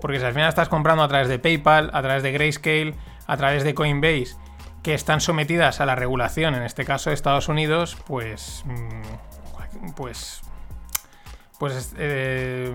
Porque 0.00 0.18
si 0.18 0.24
al 0.24 0.34
final 0.34 0.48
estás 0.48 0.68
comprando 0.68 1.02
a 1.02 1.08
través 1.08 1.28
de 1.28 1.38
PayPal, 1.38 1.90
a 1.94 2.02
través 2.02 2.22
de 2.22 2.32
Grayscale, 2.32 2.94
a 3.26 3.36
través 3.38 3.64
de 3.64 3.74
Coinbase, 3.74 4.36
que 4.82 4.92
están 4.92 5.22
sometidas 5.22 5.80
a 5.80 5.86
la 5.86 5.94
regulación, 5.94 6.54
en 6.54 6.62
este 6.62 6.84
caso 6.84 7.08
de 7.08 7.14
Estados 7.14 7.48
Unidos, 7.48 7.96
pues. 8.06 8.64
mm, 8.66 9.43
Pues. 9.92 10.42
Pues 11.58 11.94
eh, 11.98 12.72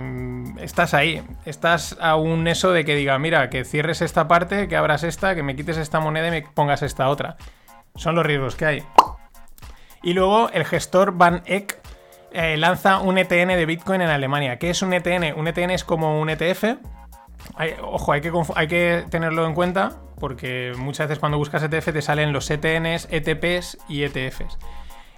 estás 0.59 0.93
ahí. 0.93 1.23
Estás 1.45 1.97
a 1.99 2.15
un 2.15 2.47
eso 2.47 2.71
de 2.71 2.85
que 2.85 2.95
diga, 2.95 3.19
mira, 3.19 3.49
que 3.49 3.65
cierres 3.65 4.01
esta 4.01 4.27
parte, 4.27 4.67
que 4.67 4.75
abras 4.75 5.03
esta, 5.03 5.35
que 5.35 5.43
me 5.43 5.55
quites 5.55 5.77
esta 5.77 5.99
moneda 5.99 6.27
y 6.27 6.31
me 6.31 6.41
pongas 6.41 6.81
esta 6.81 7.09
otra. 7.09 7.37
Son 7.95 8.15
los 8.15 8.25
riesgos 8.25 8.55
que 8.55 8.65
hay. 8.65 8.83
Y 10.01 10.13
luego 10.13 10.49
el 10.51 10.65
gestor 10.65 11.17
Van 11.17 11.43
Eck 11.45 11.77
eh, 12.31 12.55
lanza 12.57 12.99
un 12.99 13.17
ETN 13.17 13.49
de 13.49 13.65
Bitcoin 13.65 14.01
en 14.01 14.09
Alemania. 14.09 14.57
¿Qué 14.57 14.69
es 14.69 14.81
un 14.81 14.93
ETN? 14.93 15.37
Un 15.37 15.47
ETN 15.47 15.71
es 15.71 15.83
como 15.83 16.19
un 16.21 16.29
ETF. 16.29 16.77
Ojo, 17.81 18.13
hay 18.13 18.21
que 18.21 19.05
tenerlo 19.09 19.45
en 19.45 19.53
cuenta 19.53 19.97
porque 20.19 20.73
muchas 20.77 21.07
veces 21.07 21.19
cuando 21.19 21.37
buscas 21.37 21.63
ETF 21.63 21.93
te 21.93 22.01
salen 22.01 22.33
los 22.33 22.49
ETNs, 22.51 23.07
ETPs 23.09 23.77
y 23.87 24.03
ETFs. 24.03 24.57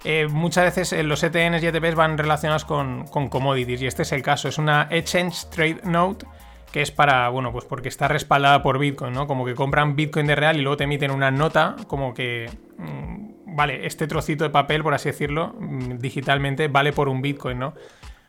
Eh, 0.04 0.26
muchas 0.28 0.64
veces 0.64 0.92
eh, 0.92 1.02
los 1.02 1.22
ETNs 1.22 1.62
y 1.62 1.66
ETPs 1.66 1.94
van 1.94 2.18
relacionados 2.18 2.64
con, 2.64 3.06
commodities 3.06 3.82
y 3.82 3.86
este 3.86 4.02
es 4.02 4.12
el 4.12 4.22
caso. 4.22 4.48
Es 4.48 4.58
una 4.58 4.88
Exchange 4.90 5.46
Trade 5.50 5.80
Note 5.84 6.26
que 6.72 6.80
es 6.80 6.90
para, 6.90 7.28
bueno, 7.28 7.52
pues 7.52 7.66
porque 7.66 7.88
está 7.88 8.08
respaldada 8.08 8.62
por 8.62 8.78
Bitcoin, 8.78 9.12
¿no? 9.12 9.26
Como 9.26 9.44
que 9.44 9.54
compran 9.54 9.94
Bitcoin 9.94 10.26
de 10.26 10.34
real 10.34 10.56
y 10.56 10.62
luego 10.62 10.78
te 10.78 10.84
emiten 10.84 11.10
una 11.10 11.30
nota 11.30 11.76
como 11.86 12.14
que, 12.14 12.50
mm, 12.78 13.54
vale, 13.54 13.86
este 13.86 14.06
trocito 14.06 14.44
de 14.44 14.50
papel, 14.50 14.82
por 14.82 14.94
así 14.94 15.10
decirlo, 15.10 15.54
mm, 15.58 15.98
digitalmente 15.98 16.68
vale 16.68 16.94
por 16.94 17.10
un 17.10 17.20
Bitcoin, 17.20 17.58
¿no? 17.58 17.74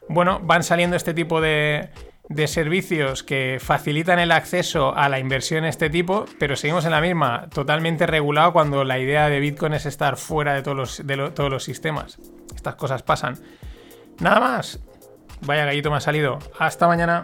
Bueno, 0.10 0.42
van 0.44 0.64
saliendo 0.64 0.98
este 0.98 1.14
tipo 1.14 1.40
de, 1.40 1.90
de 2.30 2.48
servicios 2.48 3.24
que 3.24 3.58
facilitan 3.60 4.20
el 4.20 4.32
acceso 4.32 4.96
a 4.96 5.10
la 5.10 5.20
inversión 5.20 5.66
este 5.66 5.90
tipo, 5.90 6.26
pero 6.40 6.56
seguimos 6.56 6.86
en 6.86 6.92
la 6.92 7.02
misma, 7.02 7.50
totalmente 7.50 8.08
regulado 8.08 8.54
cuando 8.54 8.84
la 8.84 9.00
idea 9.00 9.30
de 9.30 9.40
Bitcoin 9.40 9.74
es 9.74 9.86
estar 9.86 10.18
fuera 10.18 10.54
de 10.54 10.62
todos 10.62 10.78
los, 10.78 11.08
de 11.08 11.32
todos 11.32 11.50
los 11.50 11.64
sistemas. 11.64 12.18
Estas 12.56 12.76
cosas 12.76 13.04
pasan. 13.04 13.38
Nada 14.20 14.40
más. 14.40 14.80
Vaya 15.42 15.66
gallito 15.66 15.92
me 15.92 15.98
ha 15.98 16.02
salido. 16.02 16.40
Hasta 16.58 16.88
mañana. 16.88 17.24